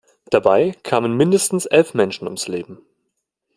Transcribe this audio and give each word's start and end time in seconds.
Dabei 0.31 0.75
kamen 0.81 1.15
mindestens 1.15 1.67
elf 1.67 1.93
Menschen 1.93 2.25
ums 2.25 2.47
Leben. 2.47 2.79